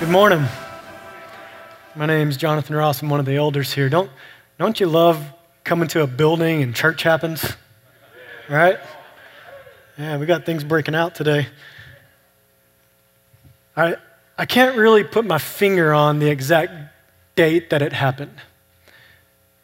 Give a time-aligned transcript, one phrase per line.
[0.00, 0.46] Good morning.
[1.94, 3.02] My name is Jonathan Ross.
[3.02, 3.90] I'm one of the elders here.
[3.90, 4.10] Don't,
[4.58, 5.22] don't you love
[5.62, 7.44] coming to a building and church happens?
[8.48, 8.78] Right?
[9.98, 11.48] Yeah, we got things breaking out today.
[13.76, 13.96] I,
[14.38, 16.72] I can't really put my finger on the exact
[17.36, 18.40] date that it happened.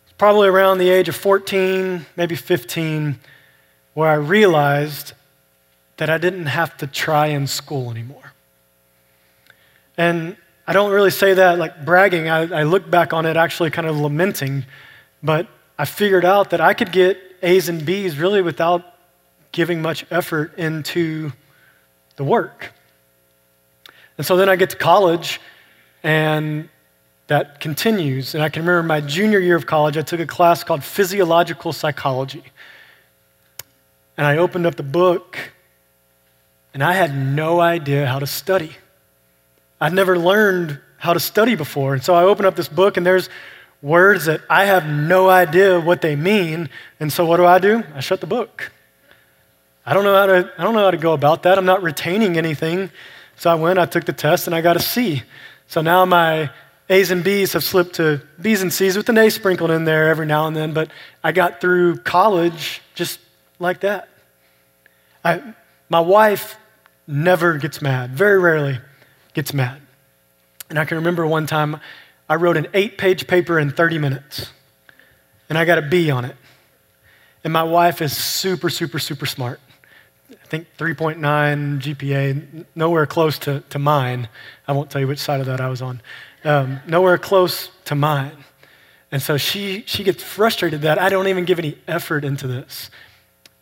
[0.04, 3.18] It's probably around the age of 14, maybe 15,
[3.94, 5.14] where I realized
[5.96, 8.34] that I didn't have to try in school anymore.
[9.96, 10.36] And
[10.66, 12.28] I don't really say that like bragging.
[12.28, 14.64] I, I look back on it actually kind of lamenting,
[15.22, 18.82] but I figured out that I could get A's and B's really without
[19.52, 21.32] giving much effort into
[22.16, 22.72] the work.
[24.19, 25.41] And so then I get to college,
[26.02, 26.69] and
[27.27, 28.34] that continues.
[28.34, 31.72] And I can remember my junior year of college, I took a class called Physiological
[31.72, 32.44] Psychology.
[34.16, 35.38] And I opened up the book,
[36.72, 38.77] and I had no idea how to study.
[39.80, 41.94] I'd never learned how to study before.
[41.94, 43.28] And so I open up this book, and there's
[43.82, 46.70] words that I have no idea what they mean.
[46.98, 47.83] And so what do I do?
[47.94, 48.72] I shut the book.
[49.84, 51.58] I don't know how to, I don't know how to go about that.
[51.58, 52.91] I'm not retaining anything.
[53.36, 55.22] So I went, I took the test, and I got a C.
[55.68, 56.50] So now my
[56.88, 60.08] A's and B's have slipped to B's and C's with an A sprinkled in there
[60.08, 60.90] every now and then, but
[61.22, 63.18] I got through college just
[63.58, 64.08] like that.
[65.24, 65.42] I,
[65.88, 66.56] my wife
[67.06, 68.78] never gets mad, very rarely
[69.37, 69.83] gets mad.
[70.70, 71.79] And I can remember one time
[72.27, 74.51] I wrote an eight page paper in 30 minutes,
[75.48, 76.34] and I got a B on it.
[77.45, 79.61] And my wife is super, super, super smart.
[80.33, 84.29] I think 3.9 GPA, nowhere close to, to mine.
[84.67, 86.01] I won't tell you which side of that I was on.
[86.42, 88.45] Um, nowhere close to mine.
[89.12, 92.91] And so she, she gets frustrated that I don't even give any effort into this.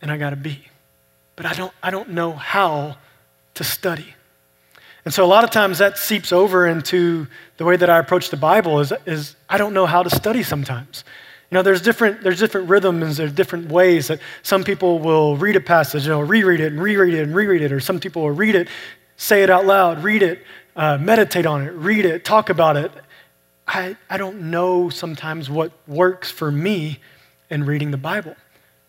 [0.01, 0.67] And I got a B.
[1.35, 2.95] But I don't, I don't know how
[3.55, 4.15] to study.
[5.05, 8.31] And so a lot of times that seeps over into the way that I approach
[8.31, 11.03] the Bible is, is I don't know how to study sometimes.
[11.51, 15.55] You know, there's different, there's different rhythms, there's different ways that some people will read
[15.55, 18.31] a passage, know, reread it and reread it and reread it, or some people will
[18.31, 18.67] read it,
[19.15, 20.43] say it out loud, read it,
[20.75, 22.91] uh, meditate on it, read it, talk about it.
[23.67, 26.99] I, I don't know sometimes what works for me
[27.51, 28.35] in reading the Bible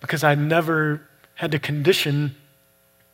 [0.00, 1.02] because I never
[1.34, 2.34] had to condition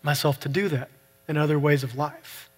[0.02, 0.88] myself to do that
[1.26, 2.48] in other ways of life.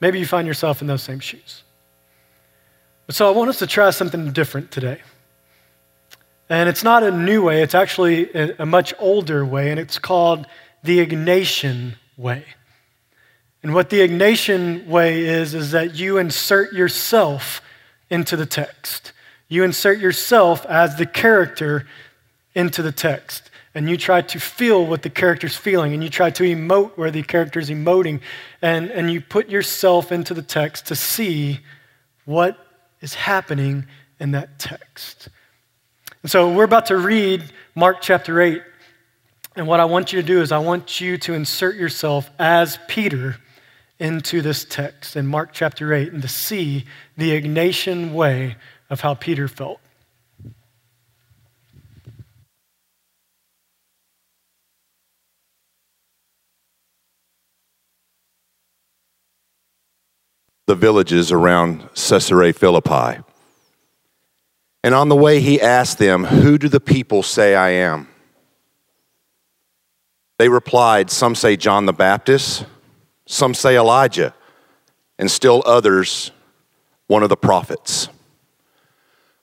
[0.00, 1.62] Maybe you find yourself in those same shoes.
[3.08, 5.00] So I want us to try something different today.
[6.48, 10.46] And it's not a new way, it's actually a, much older way, and it's called
[10.82, 12.44] the Ignatian way.
[13.62, 17.60] And what the Ignatian way is, is that you insert yourself
[18.10, 19.12] into the text.
[19.48, 21.86] You insert yourself as the character
[22.54, 26.30] into the text and you try to feel what the character's feeling, and you try
[26.30, 28.22] to emote where the character's emoting,
[28.62, 31.60] and, and you put yourself into the text to see
[32.24, 32.58] what
[33.02, 33.86] is happening
[34.18, 35.28] in that text.
[36.22, 37.44] And so we're about to read
[37.74, 38.62] Mark chapter 8.
[39.56, 42.78] And what I want you to do is, I want you to insert yourself as
[42.88, 43.36] Peter
[43.98, 46.86] into this text in Mark chapter 8 and to see
[47.18, 48.56] the Ignatian way
[48.88, 49.80] of how Peter felt.
[60.66, 63.22] The villages around Caesarea Philippi.
[64.82, 68.08] And on the way, he asked them, Who do the people say I am?
[70.38, 72.66] They replied, Some say John the Baptist,
[73.26, 74.34] some say Elijah,
[75.18, 76.30] and still others,
[77.06, 78.08] one of the prophets.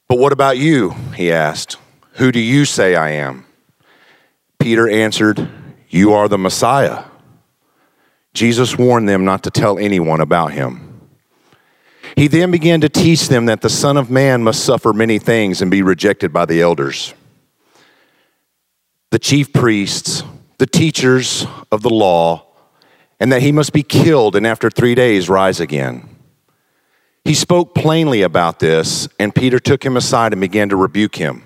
[0.08, 0.92] But what about you?
[1.16, 1.78] He asked.
[2.14, 3.46] Who do you say I am?
[4.60, 5.50] Peter answered,
[5.90, 7.06] You are the Messiah.
[8.34, 10.83] Jesus warned them not to tell anyone about him.
[12.16, 15.62] He then began to teach them that the Son of Man must suffer many things
[15.62, 17.14] and be rejected by the elders,
[19.12, 20.24] the chief priests,
[20.60, 22.46] the teachers of the law,
[23.20, 26.10] and that he must be killed and after three days rise again.
[27.26, 31.44] He spoke plainly about this, and Peter took him aside and began to rebuke him.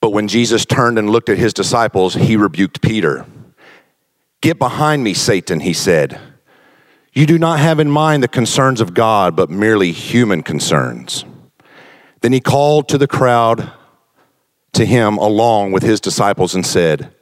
[0.00, 3.26] But when Jesus turned and looked at his disciples, he rebuked Peter.
[4.40, 6.20] Get behind me, Satan, he said.
[7.16, 11.24] You do not have in mind the concerns of God, but merely human concerns.
[12.20, 13.72] Then he called to the crowd
[14.74, 17.14] to him along with his disciples and said,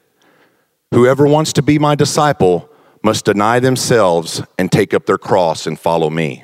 [0.91, 2.69] Whoever wants to be my disciple
[3.05, 6.43] must deny themselves and take up their cross and follow me.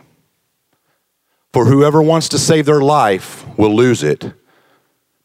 [1.52, 4.32] For whoever wants to save their life will lose it,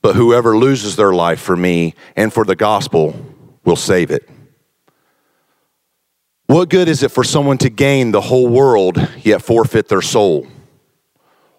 [0.02, 3.24] but whoever loses their life for me and for the gospel
[3.64, 4.28] will save it.
[6.48, 10.48] What good is it for someone to gain the whole world yet forfeit their soul?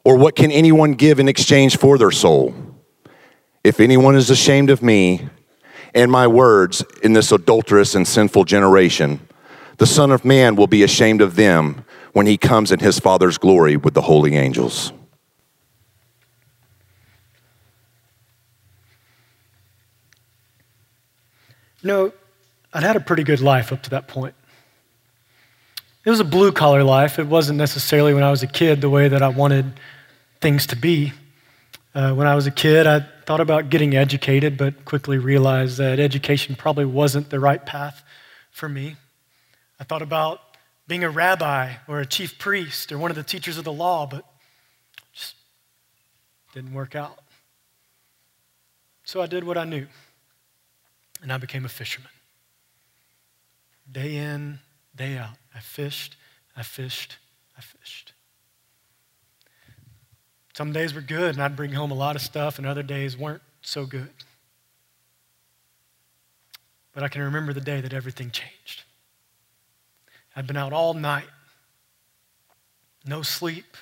[0.04, 2.54] Or what can anyone give in exchange for their soul?
[3.64, 5.28] If anyone is ashamed of me
[5.92, 9.26] and my words in this adulterous and sinful generation,
[9.78, 13.38] the Son of Man will be ashamed of them when he comes in his Father's
[13.38, 14.92] glory with the holy angels.
[21.82, 22.12] You know,
[22.72, 24.34] I'd had a pretty good life up to that point.
[26.06, 27.18] It was a blue collar life.
[27.18, 29.80] It wasn't necessarily when I was a kid the way that I wanted
[30.40, 31.12] things to be.
[31.96, 35.98] Uh, when I was a kid, I thought about getting educated, but quickly realized that
[35.98, 38.04] education probably wasn't the right path
[38.52, 38.94] for me.
[39.80, 40.38] I thought about
[40.86, 44.06] being a rabbi or a chief priest or one of the teachers of the law,
[44.06, 44.24] but
[45.12, 45.34] just
[46.54, 47.18] didn't work out.
[49.02, 49.88] So I did what I knew,
[51.20, 52.10] and I became a fisherman.
[53.90, 54.60] Day in,
[54.94, 56.16] day out, I fished,
[56.54, 57.16] I fished,
[57.56, 58.12] I fished.
[60.54, 63.16] Some days were good, and I'd bring home a lot of stuff, and other days
[63.16, 64.12] weren't so good.
[66.92, 68.84] But I can remember the day that everything changed.
[70.34, 71.28] I'd been out all night,
[73.06, 73.76] no sleep,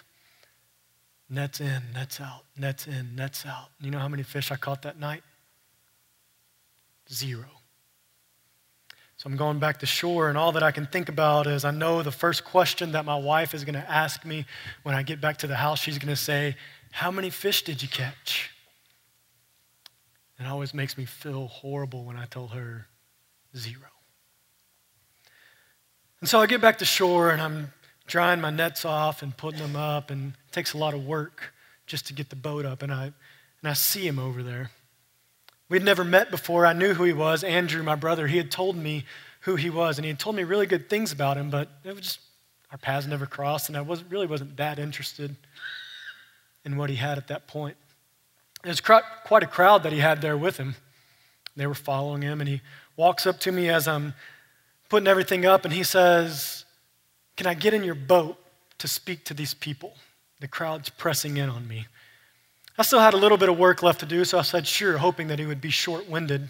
[1.28, 3.70] nets in, nets out, nets in, nets out.
[3.80, 5.22] You know how many fish I caught that night?
[7.12, 7.46] Zero.
[9.24, 11.70] So I'm going back to shore, and all that I can think about is I
[11.70, 14.44] know the first question that my wife is going to ask me
[14.82, 16.56] when I get back to the house, she's going to say,
[16.90, 18.50] How many fish did you catch?
[20.38, 22.86] It always makes me feel horrible when I tell her
[23.56, 23.88] zero.
[26.20, 27.72] And so I get back to shore and I'm
[28.06, 31.54] drying my nets off and putting them up, and it takes a lot of work
[31.86, 32.82] just to get the boat up.
[32.82, 33.14] And I, and
[33.64, 34.70] I see him over there.
[35.68, 36.66] We'd never met before.
[36.66, 37.42] I knew who he was.
[37.42, 39.04] Andrew, my brother, he had told me
[39.40, 41.94] who he was, and he had told me really good things about him, but it
[41.94, 42.20] was just,
[42.70, 45.36] our paths never crossed, and I wasn't, really wasn't that interested
[46.64, 47.76] in what he had at that point.
[48.64, 50.76] It was quite a crowd that he had there with him.
[51.56, 52.62] They were following him, and he
[52.96, 54.14] walks up to me as I'm
[54.88, 56.64] putting everything up, and he says,
[57.36, 58.38] Can I get in your boat
[58.78, 59.94] to speak to these people?
[60.40, 61.86] The crowd's pressing in on me.
[62.76, 64.98] I still had a little bit of work left to do, so I said, sure,
[64.98, 66.40] hoping that he would be short winded.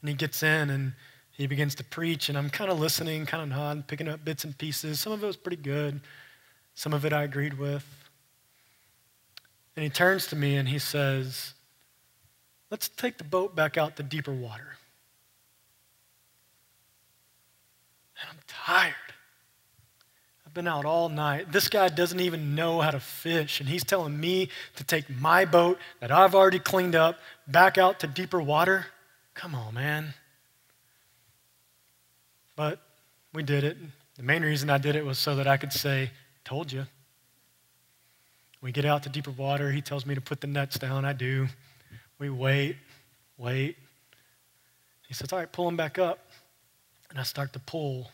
[0.00, 0.92] And he gets in and
[1.30, 4.44] he begins to preach, and I'm kind of listening, kind of nodding, picking up bits
[4.44, 5.00] and pieces.
[5.00, 6.00] Some of it was pretty good,
[6.74, 7.86] some of it I agreed with.
[9.76, 11.54] And he turns to me and he says,
[12.70, 14.76] Let's take the boat back out to deeper water.
[18.20, 19.07] And I'm tired
[20.58, 21.52] been out all night.
[21.52, 25.44] This guy doesn't even know how to fish, and he's telling me to take my
[25.44, 27.16] boat that I've already cleaned up
[27.46, 28.86] back out to deeper water.
[29.34, 30.14] Come on, man.
[32.56, 32.80] But
[33.32, 33.76] we did it.
[34.16, 36.10] The main reason I did it was so that I could say,
[36.44, 36.86] Told you.
[38.60, 39.70] We get out to deeper water.
[39.70, 41.04] He tells me to put the nets down.
[41.04, 41.46] I do.
[42.18, 42.74] We wait,
[43.36, 43.76] wait.
[45.06, 46.18] He says, All right, pull them back up.
[47.10, 48.10] And I start to pull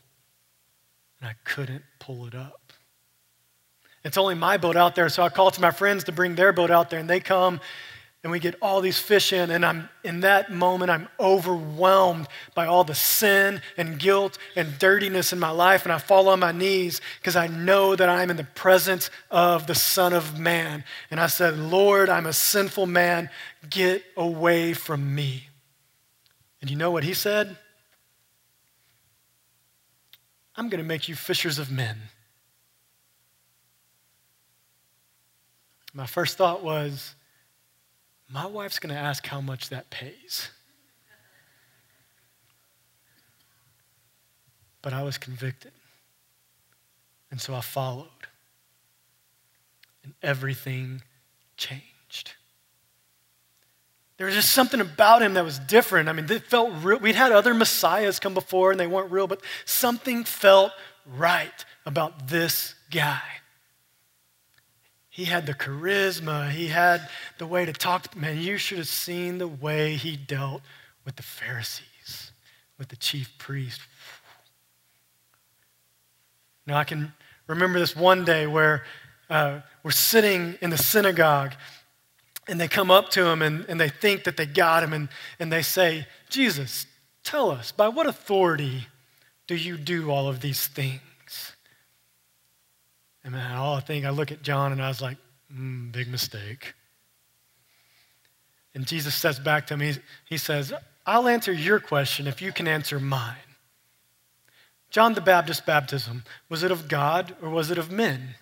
[1.25, 2.75] and I couldn't pull it up.
[4.05, 6.53] It's only my boat out there, so I call to my friends to bring their
[6.53, 7.61] boat out there, and they come
[8.23, 12.65] and we get all these fish in and i'm in that moment i'm overwhelmed by
[12.65, 16.50] all the sin and guilt and dirtiness in my life and i fall on my
[16.50, 20.85] knees because i know that i'm in the presence of the son of man.
[21.11, 23.28] And i said lord i'm a sinful man.
[23.69, 25.49] Get away from me.
[26.62, 27.59] And you know what he said
[30.56, 31.96] I'm going to make you fishers of men.
[35.92, 37.14] My first thought was,
[38.28, 40.50] my wife's going to ask how much that pays.
[44.82, 45.73] But I was convicted.
[47.30, 48.08] And so I followed.
[50.02, 51.02] And everything
[51.56, 52.34] changed.
[54.16, 56.09] There was just something about him that was different.
[56.09, 56.99] I mean, it felt real.
[56.99, 60.73] We'd had other messiahs come before and they weren't real, but something felt
[61.06, 63.23] right about this guy.
[65.11, 68.16] He had the charisma, he had the way to talk.
[68.16, 70.62] Man, you should have seen the way he dealt
[71.04, 72.33] with the Pharisees,
[72.78, 73.80] with the chief priest.
[76.66, 77.12] Now, I can
[77.47, 78.85] remember this one day where
[79.30, 81.52] uh, we're sitting in the synagogue
[82.46, 85.08] and they come up to him and, and they think that they got him and,
[85.38, 86.86] and they say, Jesus,
[87.22, 88.86] tell us, by what authority
[89.46, 91.00] do you do all of these things?
[93.22, 95.16] And man, all I think, I look at John and I was like,
[95.52, 96.74] mm, big mistake.
[98.74, 99.94] And Jesus says back to him, he,
[100.26, 100.72] he says,
[101.06, 103.36] I'll answer your question if you can answer mine.
[104.90, 108.36] John the Baptist baptism, was it of God or was it of men?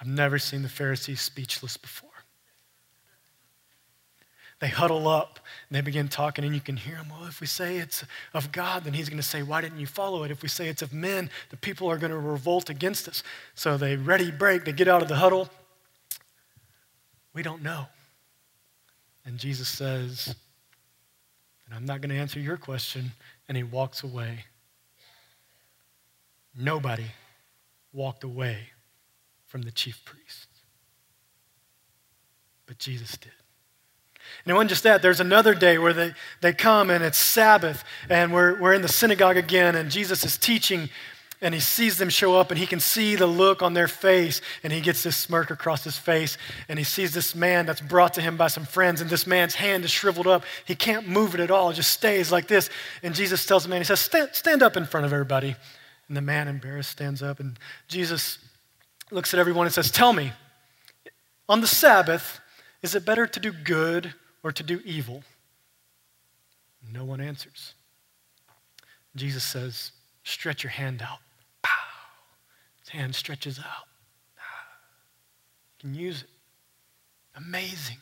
[0.00, 2.07] I've never seen the Pharisees speechless before.
[4.60, 5.38] They huddle up
[5.68, 7.10] and they begin talking, and you can hear them.
[7.10, 9.78] Well, oh, if we say it's of God, then he's going to say, Why didn't
[9.78, 10.30] you follow it?
[10.30, 13.22] If we say it's of men, the people are going to revolt against us.
[13.54, 15.48] So they ready break, they get out of the huddle.
[17.34, 17.86] We don't know.
[19.24, 20.34] And Jesus says,
[21.66, 23.12] And I'm not going to answer your question.
[23.46, 24.44] And he walks away.
[26.56, 27.06] Nobody
[27.92, 28.70] walked away
[29.46, 30.46] from the chief priests.
[32.66, 33.32] But Jesus did.
[34.44, 35.02] And it wasn't just that.
[35.02, 38.88] There's another day where they, they come and it's Sabbath, and we're, we're in the
[38.88, 40.88] synagogue again, and Jesus is teaching,
[41.40, 44.40] and he sees them show up, and he can see the look on their face,
[44.62, 46.36] and he gets this smirk across his face,
[46.68, 49.54] and he sees this man that's brought to him by some friends, and this man's
[49.54, 50.44] hand is shriveled up.
[50.64, 52.70] He can't move it at all, it just stays like this.
[53.02, 55.54] And Jesus tells the man, He says, Stand, stand up in front of everybody.
[56.08, 58.38] And the man, embarrassed, stands up, and Jesus
[59.10, 60.32] looks at everyone and says, Tell me,
[61.48, 62.40] on the Sabbath,
[62.82, 65.22] is it better to do good or to do evil?
[66.92, 67.74] No one answers.
[69.16, 69.92] Jesus says,
[70.22, 71.18] Stretch your hand out.
[71.62, 71.70] Pow.
[72.80, 73.88] His hand stretches out.
[75.78, 76.28] You can use it.
[77.36, 77.98] Amazing.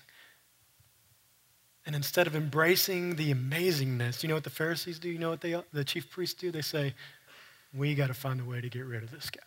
[1.85, 5.09] And instead of embracing the amazingness, you know what the Pharisees do?
[5.09, 6.51] You know what they, the chief priests do?
[6.51, 6.95] They say,
[7.73, 9.41] We got to find a way to get rid of this guy.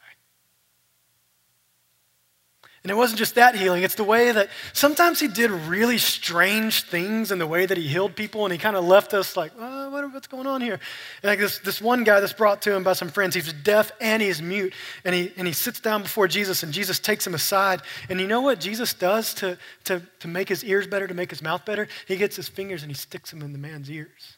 [2.90, 6.86] And it wasn't just that healing, it's the way that sometimes he did really strange
[6.86, 9.52] things in the way that he healed people, and he kind of left us like,
[9.60, 10.80] oh, what's going on here?
[11.22, 13.92] And like this, this one guy that's brought to him by some friends, he's deaf
[14.02, 14.74] and he's mute,
[15.06, 17.84] and he, and he sits down before Jesus, and Jesus takes him aside.
[18.10, 21.30] And you know what Jesus does to, to, to make his ears better, to make
[21.30, 21.88] his mouth better?
[22.08, 24.38] He gets his fingers and he sticks them in the man's ears.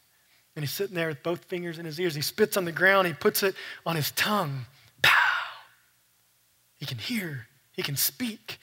[0.56, 2.14] And he's sitting there with both fingers in his ears.
[2.14, 3.54] He spits on the ground, he puts it
[3.86, 4.66] on his tongue.
[5.00, 5.10] Pow!
[6.76, 8.58] He can hear he can speak.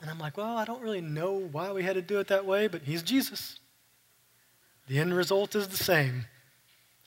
[0.00, 2.44] And I'm like, well, I don't really know why we had to do it that
[2.44, 3.60] way, but he's Jesus.
[4.88, 6.26] The end result is the same.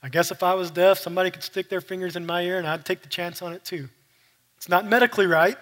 [0.01, 2.67] I guess if I was deaf, somebody could stick their fingers in my ear and
[2.67, 3.89] I'd take the chance on it too.
[4.57, 5.57] It's not medically right,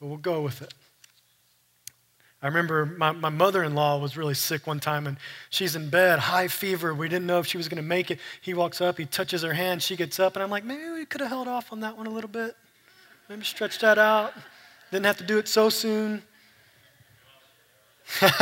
[0.00, 0.74] but we'll go with it.
[2.40, 5.16] I remember my, my mother in law was really sick one time and
[5.50, 6.94] she's in bed, high fever.
[6.94, 8.20] We didn't know if she was going to make it.
[8.40, 11.04] He walks up, he touches her hand, she gets up, and I'm like, maybe we
[11.04, 12.56] could have held off on that one a little bit.
[13.28, 14.32] Maybe stretch that out.
[14.90, 16.22] Didn't have to do it so soon.
[18.22, 18.32] and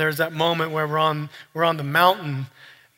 [0.00, 2.46] there's that moment where we're on, we're on the mountain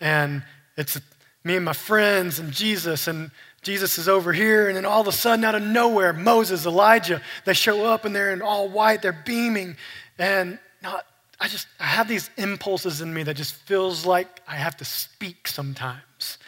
[0.01, 0.45] and
[0.77, 1.01] it's
[1.43, 3.33] me and my friends and Jesus, and
[3.63, 7.21] Jesus is over here, and then all of a sudden, out of nowhere, Moses, Elijah,
[7.45, 9.77] they show up and they're in all white, they're beaming.
[10.17, 11.05] And not,
[11.41, 14.85] I just I have these impulses in me that just feels like I have to
[14.85, 16.39] speak sometimes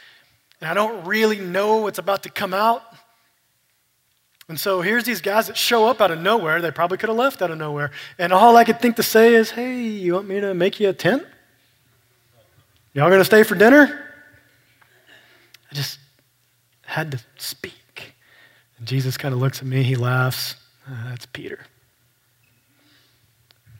[0.61, 2.83] and I don't really know what's about to come out.
[4.49, 6.61] And so here's these guys that show up out of nowhere.
[6.63, 7.91] They probably could have left out of nowhere.
[8.19, 10.89] And all I could think to say is, hey, you want me to make you
[10.89, 11.25] a tent?
[12.95, 14.07] Y'all gonna stay for dinner?
[15.71, 15.99] I just
[16.85, 18.15] had to speak.
[18.79, 20.57] And Jesus kind of looks at me, he laughs.
[20.89, 21.61] Uh, that's Peter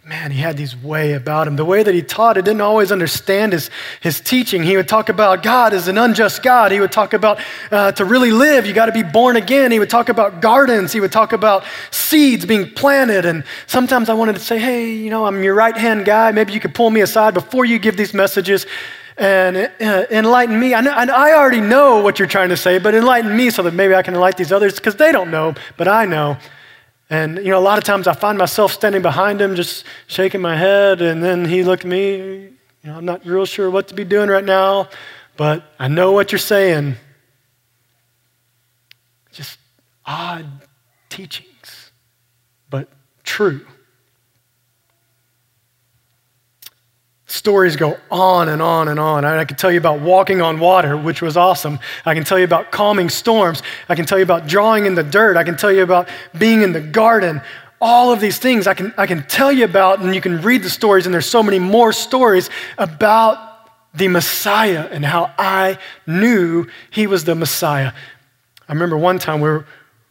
[0.09, 1.57] man, he had these way about him.
[1.57, 3.69] The way that he taught, I didn't always understand his,
[4.01, 4.63] his teaching.
[4.63, 6.73] He would talk about God as an unjust God.
[6.73, 7.39] He would talk about
[7.71, 9.71] uh, to really live, you got to be born again.
[9.71, 10.95] He would talk about gardens.
[10.95, 13.27] He would talk about seeds being planted.
[13.27, 16.33] And sometimes I wanted to say, hey, you know, I'm your right hand guy.
[16.33, 18.67] Maybe you could pull me aside before you give these messages
[19.19, 20.75] and uh, enlighten me.
[20.75, 23.75] I, know, I already know what you're trying to say, but enlighten me so that
[23.75, 26.39] maybe I can enlighten these others because they don't know, but I know.
[27.11, 30.41] And, you know, a lot of times I find myself standing behind him, just shaking
[30.43, 33.89] my head, and then he looked at me, you know, I'm not real sure what
[33.89, 34.89] to be doing right now,
[35.37, 36.97] but I know what you're saying.
[39.33, 39.59] Just
[40.05, 40.47] odd
[41.09, 41.93] teachings,
[42.69, 42.89] but
[43.25, 43.67] true.
[47.31, 49.27] Stories go on and on and on.
[49.27, 51.79] I, can tell you about walking on water, which was awesome.
[52.07, 53.63] I can tell you about calming storms.
[53.87, 55.37] I can tell you about drawing in the dirt.
[55.37, 56.09] I can tell you about
[56.39, 57.43] being in the garden.
[57.83, 60.63] All of these things I can, I can tell you about, and you can read
[60.63, 63.37] the stories, and there's so many more stories about
[63.93, 67.93] the Messiah and how I knew he was the Messiah.
[68.67, 69.67] I remember one time we were,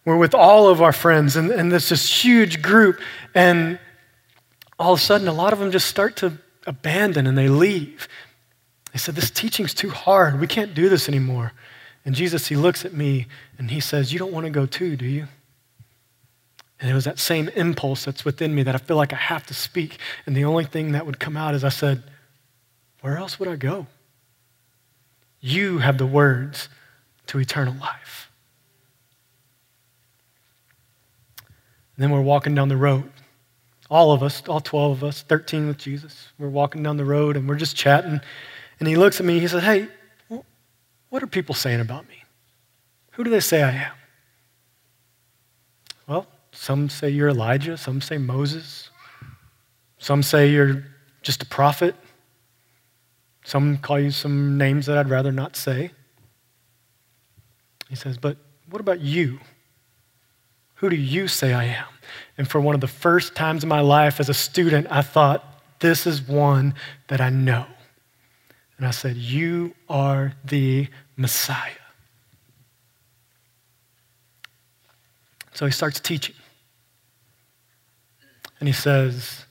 [0.06, 3.00] we were with all of our friends, and, and this, this huge group,
[3.34, 3.80] and
[4.78, 8.08] all of a sudden, a lot of them just start to abandon and they leave.
[8.94, 10.40] They said, This teaching's too hard.
[10.40, 11.54] We can't do this anymore.
[12.06, 14.96] And Jesus, he looks at me and he says, You don't want to go too,
[14.96, 15.28] do you?
[16.80, 19.46] And it was that same impulse that's within me that I feel like I have
[19.48, 19.98] to speak.
[20.26, 22.04] And the only thing that would come out is I said,
[23.02, 23.88] where else would I go?
[25.40, 26.70] You have the words
[27.28, 28.32] to eternal life.
[31.96, 33.10] And then we're walking down the road.
[33.90, 36.30] All of us, all 12 of us, 13 with Jesus.
[36.38, 38.20] We're walking down the road and we're just chatting.
[38.80, 39.88] And he looks at me, he says, Hey,
[41.10, 42.24] what are people saying about me?
[43.12, 43.92] Who do they say I am?
[46.08, 48.90] Well, some say you're Elijah, some say Moses,
[49.98, 50.84] some say you're
[51.22, 51.96] just a prophet,
[53.44, 55.92] some call you some names that I'd rather not say.
[57.90, 58.38] He says, But
[58.70, 59.40] what about you?
[60.76, 61.88] Who do you say I am?
[62.38, 65.44] And for one of the first times in my life as a student, I thought,
[65.80, 66.74] This is one
[67.08, 67.66] that I know.
[68.78, 71.72] And I said, You are the Messiah.
[75.54, 76.36] So he starts teaching.
[78.60, 79.46] And he says,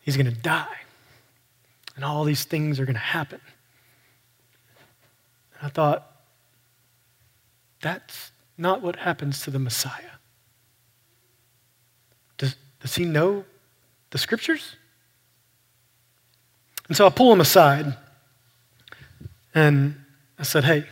[0.00, 0.66] He's going to die.
[1.96, 3.40] And all these things are going to happen.
[5.58, 6.12] And I thought,
[7.80, 10.16] that's not what happens to the Messiah.
[12.80, 13.44] Does, he know
[14.10, 14.76] the scriptures?
[16.88, 17.96] And so I pull him aside
[19.54, 19.96] and
[20.38, 20.84] I said, Hey,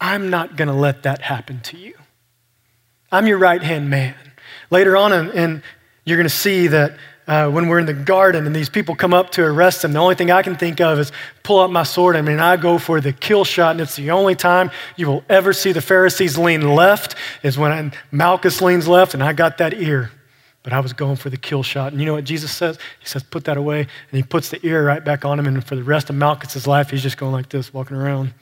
[0.00, 1.94] I'm not going to let that happen to you.
[3.10, 4.14] I'm your right hand man.
[4.70, 5.62] Later on, and
[6.04, 9.14] you're going to see that uh, when we're in the garden and these people come
[9.14, 11.84] up to arrest him, the only thing I can think of is pull out my
[11.84, 12.16] sword.
[12.16, 15.24] I mean, I go for the kill shot, and it's the only time you will
[15.28, 19.74] ever see the Pharisees lean left is when Malchus leans left, and I got that
[19.74, 20.10] ear.
[20.62, 21.92] But I was going for the kill shot.
[21.92, 22.78] And you know what Jesus says?
[23.00, 23.80] He says, put that away.
[23.80, 25.46] And he puts the ear right back on him.
[25.46, 28.32] And for the rest of Malchus's life, he's just going like this, walking around.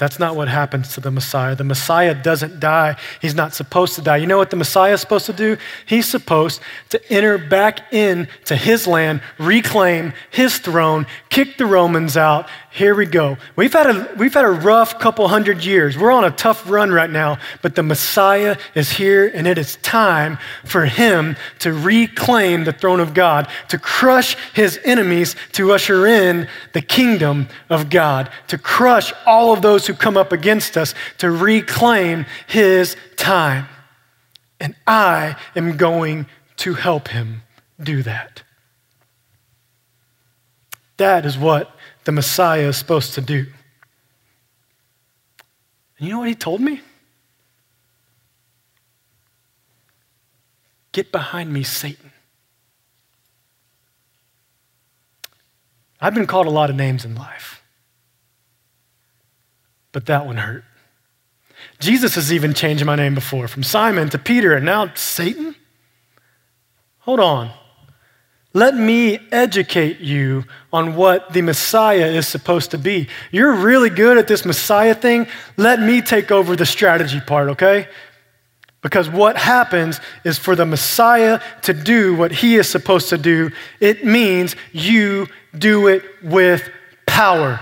[0.00, 1.54] That's not what happens to the Messiah.
[1.54, 2.96] The Messiah doesn't die.
[3.20, 4.16] He's not supposed to die.
[4.16, 5.58] You know what the Messiah is supposed to do?
[5.84, 12.48] He's supposed to enter back into his land, reclaim his throne, kick the Romans out.
[12.72, 13.36] Here we go.
[13.56, 15.98] We've had a, we've had a rough couple hundred years.
[15.98, 19.74] We're on a tough run right now, but the Messiah is here, and it is
[19.76, 26.06] time for him to reclaim the throne of God, to crush his enemies, to usher
[26.06, 30.94] in the kingdom of God, to crush all of those who come up against us
[31.18, 33.66] to reclaim his time.
[34.60, 36.26] And I am going
[36.58, 37.42] to help him
[37.82, 38.44] do that.
[40.98, 41.74] That is what
[42.10, 43.46] the Messiah is supposed to do.
[45.96, 46.80] And you know what he told me?
[50.92, 52.10] Get behind me, Satan.
[56.00, 57.60] I've been called a lot of names in life
[59.92, 60.64] but that one hurt.
[61.78, 65.54] Jesus has even changed my name before from Simon to Peter and now Satan?
[67.00, 67.50] Hold on.
[68.52, 73.08] Let me educate you on what the Messiah is supposed to be.
[73.30, 75.28] You're really good at this Messiah thing.
[75.56, 77.86] Let me take over the strategy part, okay?
[78.82, 83.52] Because what happens is for the Messiah to do what he is supposed to do,
[83.78, 86.68] it means you do it with
[87.06, 87.60] power.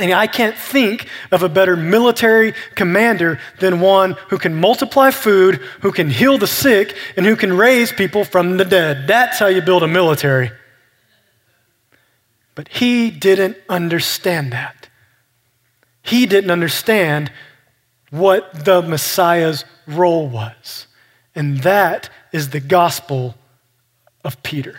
[0.00, 5.56] And I can't think of a better military commander than one who can multiply food,
[5.82, 9.06] who can heal the sick, and who can raise people from the dead.
[9.06, 10.50] That's how you build a military.
[12.54, 14.88] But he didn't understand that.
[16.02, 17.30] He didn't understand
[18.10, 20.86] what the Messiah's role was.
[21.34, 23.36] And that is the gospel
[24.24, 24.78] of Peter.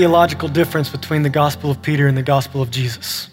[0.00, 3.28] Ideological difference between the gospel of Peter and the gospel of Jesus.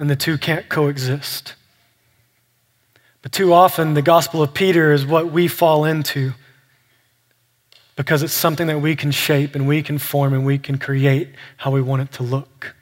[0.00, 1.54] And the two can't coexist.
[3.22, 6.32] But too often, the gospel of Peter is what we fall into
[7.94, 11.28] because it's something that we can shape and we can form and we can create
[11.56, 12.74] how we want it to look.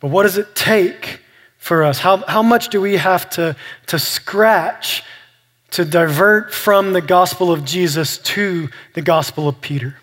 [0.00, 1.20] But what does it take
[1.58, 1.98] for us?
[1.98, 3.54] How, how much do we have to,
[3.88, 5.02] to scratch
[5.72, 9.98] to divert from the gospel of Jesus to the gospel of Peter?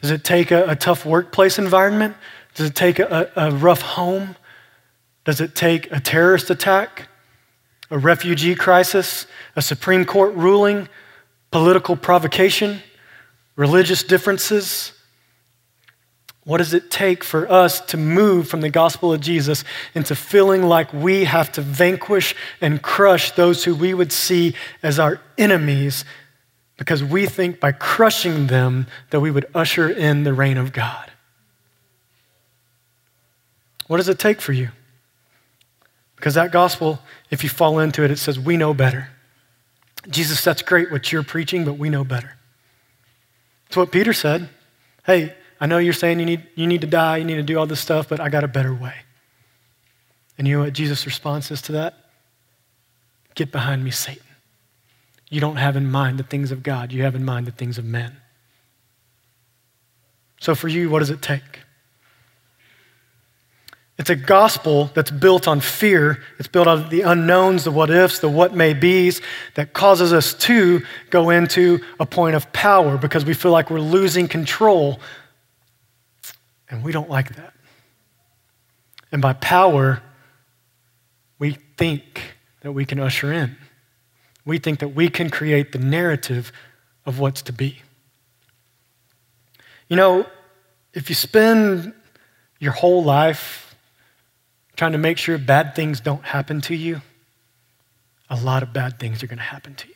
[0.00, 2.16] Does it take a, a tough workplace environment?
[2.54, 4.36] Does it take a, a rough home?
[5.24, 7.08] Does it take a terrorist attack,
[7.90, 10.88] a refugee crisis, a Supreme Court ruling,
[11.50, 12.80] political provocation,
[13.56, 14.92] religious differences?
[16.44, 19.64] What does it take for us to move from the gospel of Jesus
[19.96, 25.00] into feeling like we have to vanquish and crush those who we would see as
[25.00, 26.04] our enemies
[26.76, 31.10] because we think by crushing them that we would usher in the reign of God?
[33.86, 34.70] What does it take for you?
[36.16, 36.98] Because that gospel,
[37.30, 39.08] if you fall into it, it says, We know better.
[40.08, 42.36] Jesus, that's great what you're preaching, but we know better.
[43.66, 44.48] It's what Peter said.
[45.04, 47.58] Hey, I know you're saying you need, you need to die, you need to do
[47.58, 48.94] all this stuff, but I got a better way.
[50.38, 51.94] And you know what Jesus' response is to that?
[53.34, 54.25] Get behind me, Satan.
[55.28, 57.78] You don't have in mind the things of God, you have in mind the things
[57.78, 58.16] of men.
[60.40, 61.60] So for you, what does it take?
[63.98, 66.22] It's a gospel that's built on fear.
[66.38, 69.22] It's built on the unknowns, the what ifs, the what may be's,
[69.54, 73.80] that causes us to go into a point of power because we feel like we're
[73.80, 75.00] losing control.
[76.68, 77.54] And we don't like that.
[79.10, 80.02] And by power,
[81.38, 83.56] we think that we can usher in.
[84.46, 86.52] We think that we can create the narrative
[87.04, 87.82] of what's to be.
[89.88, 90.26] You know,
[90.94, 91.92] if you spend
[92.58, 93.76] your whole life
[94.76, 97.02] trying to make sure bad things don't happen to you,
[98.30, 99.94] a lot of bad things are going to happen to you.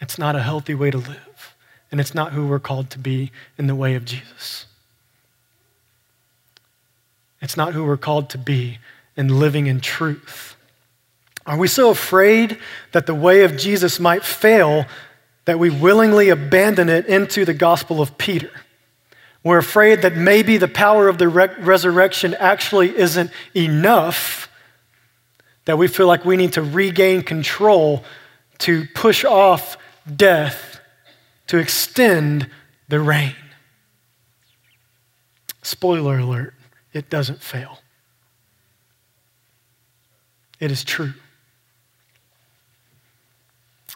[0.00, 1.54] It's not a healthy way to live,
[1.90, 4.66] and it's not who we're called to be in the way of Jesus.
[7.40, 8.78] It's not who we're called to be
[9.16, 10.56] in living in truth.
[11.48, 12.58] Are we so afraid
[12.92, 14.84] that the way of Jesus might fail
[15.46, 18.50] that we willingly abandon it into the gospel of Peter?
[19.42, 24.50] We're afraid that maybe the power of the re- resurrection actually isn't enough,
[25.64, 28.04] that we feel like we need to regain control
[28.58, 29.78] to push off
[30.16, 30.80] death,
[31.46, 32.50] to extend
[32.88, 33.36] the reign.
[35.62, 36.52] Spoiler alert,
[36.92, 37.78] it doesn't fail.
[40.60, 41.14] It is true.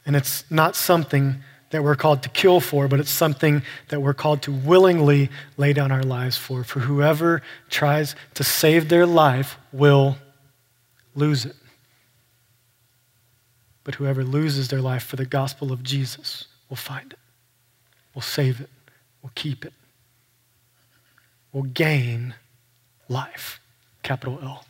[0.04, 4.14] And it's not something that we're called to kill for, but it's something that we're
[4.14, 6.64] called to willingly lay down our lives for.
[6.64, 10.16] For whoever tries to save their life will
[11.14, 11.56] lose it.
[13.84, 17.18] But whoever loses their life for the gospel of Jesus will find it,
[18.14, 18.70] will save it,
[19.22, 19.72] will keep it,
[21.52, 22.34] will gain
[23.08, 23.60] life.
[24.02, 24.64] Capital L.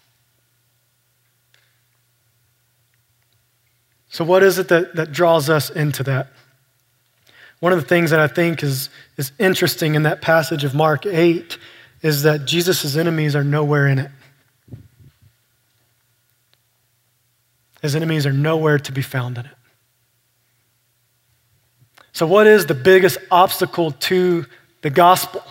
[4.12, 6.29] So, what is it that, that draws us into that?
[7.61, 11.07] One of the things that I think is, is interesting in that passage of Mark
[11.07, 11.57] 8
[12.03, 14.11] is that Jesus' enemies are nowhere in it.
[17.81, 19.55] His enemies are nowhere to be found in it.
[22.12, 24.44] So, what is the biggest obstacle to
[24.83, 25.42] the gospel?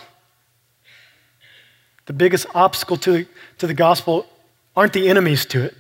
[2.06, 3.26] The biggest obstacle to,
[3.58, 4.28] to the gospel
[4.76, 5.76] aren't the enemies to it.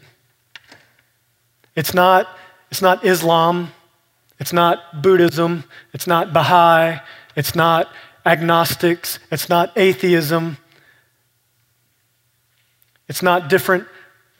[1.75, 2.27] It's not,
[2.71, 3.71] it's not Islam.
[4.39, 5.65] It's not Buddhism.
[5.93, 6.99] It's not Baha'i.
[7.35, 7.89] It's not
[8.25, 9.19] agnostics.
[9.29, 10.57] It's not atheism.
[13.07, 13.87] It's not different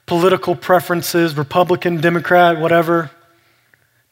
[0.06, 3.12] political preferences, Republican, Democrat, whatever.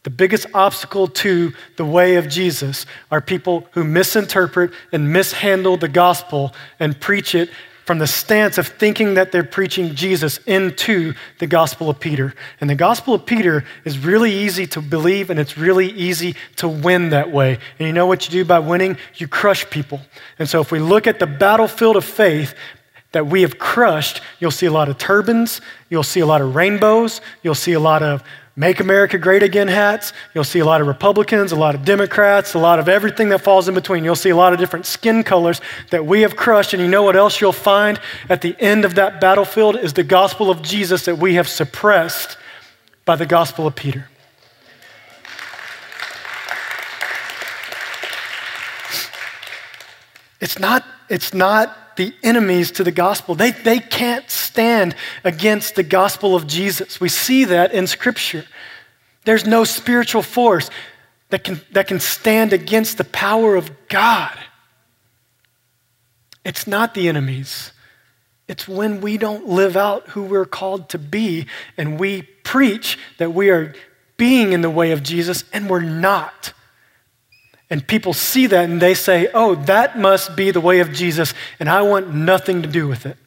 [0.04, 5.88] The biggest obstacle to the way of Jesus are people who misinterpret and mishandle the
[5.88, 7.50] gospel and preach it
[7.90, 12.36] from the stance of thinking that they're preaching Jesus into the Gospel of Peter.
[12.62, 16.68] And the Gospel of Peter is really easy to believe and it's really easy to
[16.68, 17.58] win that way.
[17.80, 18.96] And you know what you do by winning?
[19.16, 20.02] You crush people.
[20.38, 22.54] And so if we look at the battlefield of faith,
[23.12, 26.54] that we have crushed, you'll see a lot of turbans, you'll see a lot of
[26.54, 28.22] rainbows, you'll see a lot of
[28.60, 30.12] Make America Great Again hats.
[30.34, 33.40] You'll see a lot of Republicans, a lot of Democrats, a lot of everything that
[33.40, 34.04] falls in between.
[34.04, 36.74] You'll see a lot of different skin colors that we have crushed.
[36.74, 40.04] And you know what else you'll find at the end of that battlefield is the
[40.04, 42.38] gospel of Jesus that we have suppressed
[43.06, 44.10] by the gospel of Peter.
[50.42, 53.36] It's not, it's not the enemies to the gospel.
[53.36, 57.02] They, they can't stand against the gospel of Jesus.
[57.02, 58.46] We see that in Scripture.
[59.26, 60.70] There's no spiritual force
[61.28, 64.38] that can, that can stand against the power of God.
[66.46, 67.74] It's not the enemies.
[68.48, 73.34] It's when we don't live out who we're called to be and we preach that
[73.34, 73.76] we are
[74.16, 76.54] being in the way of Jesus and we're not.
[77.70, 81.34] And people see that and they say, oh, that must be the way of Jesus,
[81.60, 83.18] and I want nothing to do with it.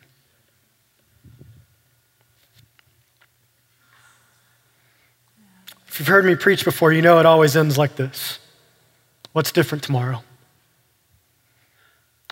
[5.86, 8.38] If you've heard me preach before, you know it always ends like this
[9.32, 10.22] What's different tomorrow?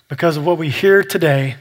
[0.09, 1.57] Because of what we hear today,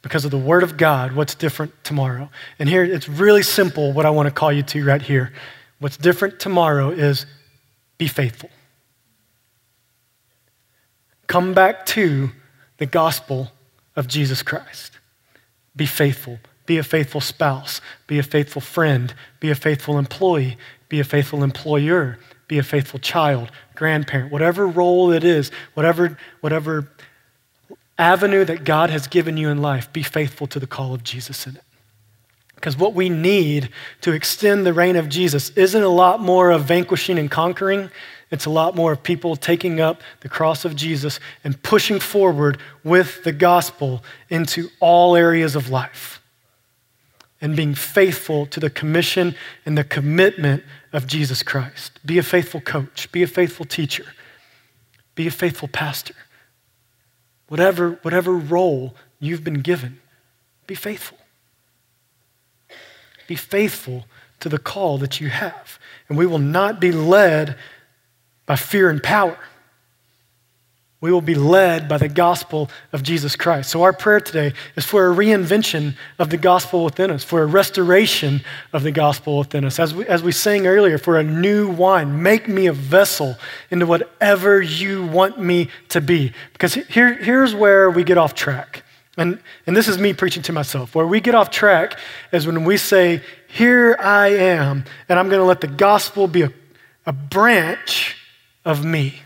[0.00, 2.28] because of the Word of God, what's different tomorrow?
[2.58, 5.32] And here, it's really simple what I want to call you to right here.
[5.78, 7.26] What's different tomorrow is
[7.98, 8.50] be faithful.
[11.32, 12.28] Come back to
[12.76, 13.52] the gospel
[13.96, 14.98] of Jesus Christ.
[15.74, 16.38] Be faithful.
[16.66, 17.80] Be a faithful spouse.
[18.06, 19.14] Be a faithful friend.
[19.40, 20.58] Be a faithful employee.
[20.90, 22.18] Be a faithful employer.
[22.48, 26.90] Be a faithful child, grandparent, whatever role it is, whatever, whatever
[27.96, 31.46] avenue that God has given you in life, be faithful to the call of Jesus
[31.46, 31.64] in it.
[32.56, 33.70] Because what we need
[34.02, 37.90] to extend the reign of Jesus isn't a lot more of vanquishing and conquering.
[38.32, 42.58] It's a lot more of people taking up the cross of Jesus and pushing forward
[42.82, 46.20] with the gospel into all areas of life
[47.42, 49.34] and being faithful to the commission
[49.66, 50.64] and the commitment
[50.94, 52.00] of Jesus Christ.
[52.06, 54.06] Be a faithful coach, be a faithful teacher,
[55.14, 56.14] be a faithful pastor.
[57.48, 60.00] Whatever, whatever role you've been given,
[60.66, 61.18] be faithful.
[63.26, 64.06] Be faithful
[64.40, 65.78] to the call that you have.
[66.08, 67.56] And we will not be led
[68.46, 69.38] by fear and power.
[71.02, 73.70] We will be led by the gospel of Jesus Christ.
[73.70, 77.46] So, our prayer today is for a reinvention of the gospel within us, for a
[77.46, 78.40] restoration
[78.72, 79.80] of the gospel within us.
[79.80, 83.36] As we, as we sang earlier, for a new wine, make me a vessel
[83.68, 86.32] into whatever you want me to be.
[86.52, 88.84] Because here, here's where we get off track.
[89.16, 90.94] And, and this is me preaching to myself.
[90.94, 91.98] Where we get off track
[92.30, 96.42] is when we say, Here I am, and I'm going to let the gospel be
[96.42, 96.52] a,
[97.06, 98.18] a branch
[98.64, 99.20] of me.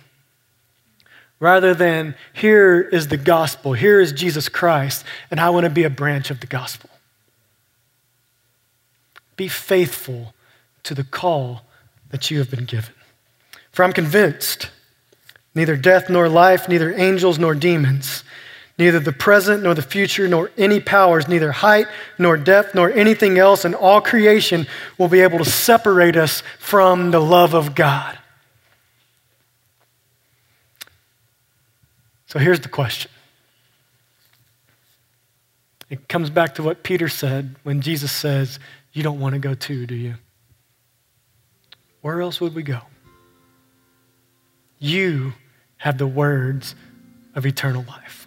[1.38, 5.84] Rather than, Here is the gospel, here is Jesus Christ, and I want to be
[5.84, 6.90] a branch of the gospel.
[9.36, 10.34] Be faithful
[10.84, 11.62] to the call
[12.10, 12.94] that you have been given.
[13.70, 14.70] For I'm convinced
[15.54, 18.24] neither death nor life, neither angels nor demons
[18.78, 21.86] Neither the present nor the future nor any powers, neither height
[22.18, 24.66] nor depth nor anything else in all creation
[24.98, 28.15] will be able to separate us from the love of God.
[32.26, 33.10] So here's the question.
[35.88, 38.58] It comes back to what Peter said when Jesus says,
[38.92, 40.14] You don't want to go too, do you?
[42.00, 42.80] Where else would we go?
[44.78, 45.32] You
[45.78, 46.74] have the words
[47.34, 48.26] of eternal life.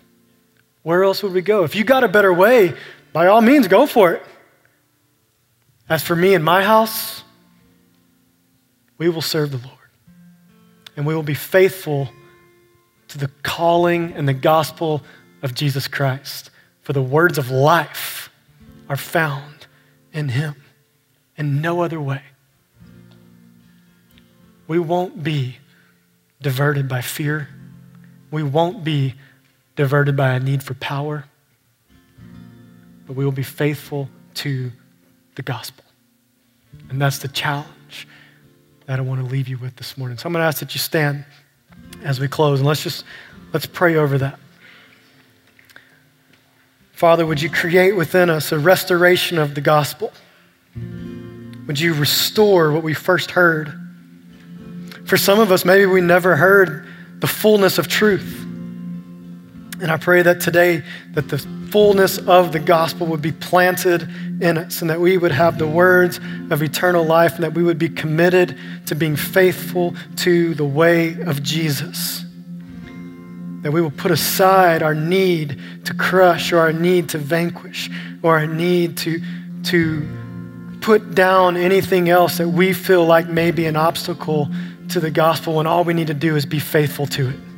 [0.83, 1.63] Where else would we go?
[1.63, 2.73] If you got a better way,
[3.11, 4.23] by all means, go for it.
[5.89, 7.23] As for me and my house,
[8.97, 9.77] we will serve the Lord.
[10.95, 12.09] And we will be faithful
[13.09, 15.03] to the calling and the gospel
[15.41, 16.49] of Jesus Christ.
[16.81, 18.29] For the words of life
[18.87, 19.67] are found
[20.13, 20.55] in Him
[21.37, 22.21] in no other way.
[24.67, 25.57] We won't be
[26.41, 27.49] diverted by fear.
[28.31, 29.15] We won't be
[29.75, 31.25] diverted by a need for power,
[33.07, 34.71] but we will be faithful to
[35.35, 35.85] the gospel.
[36.89, 38.07] And that's the challenge
[38.85, 40.17] that I want to leave you with this morning.
[40.17, 41.25] So I'm going to ask that you stand
[42.03, 43.05] as we close and let's just
[43.53, 44.39] let's pray over that.
[46.93, 50.11] Father, would you create within us a restoration of the gospel?
[51.67, 53.73] Would you restore what we first heard?
[55.05, 56.87] For some of us, maybe we never heard
[57.19, 58.45] the fullness of truth.
[59.81, 61.37] And I pray that today that the
[61.71, 64.09] fullness of the gospel would be planted
[64.41, 67.63] in us and that we would have the words of eternal life and that we
[67.63, 72.25] would be committed to being faithful to the way of Jesus.
[73.61, 77.89] That we will put aside our need to crush or our need to vanquish
[78.23, 79.21] or our need to,
[79.65, 80.07] to
[80.81, 84.49] put down anything else that we feel like may be an obstacle
[84.89, 87.48] to the gospel when all we need to do is be faithful to it.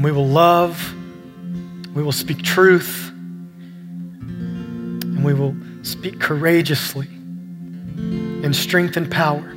[0.00, 0.94] And we will love,
[1.94, 3.10] we will speak truth,
[4.22, 9.54] and we will speak courageously in strength and power.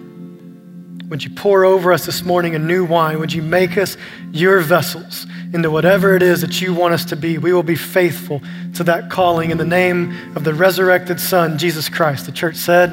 [1.08, 3.22] Would you pour over us this morning a new wine?
[3.22, 3.96] Would you make us
[4.34, 7.38] your vessels into whatever it is that you want us to be?
[7.38, 8.42] We will be faithful
[8.74, 12.26] to that calling in the name of the resurrected Son, Jesus Christ.
[12.26, 12.92] The church said,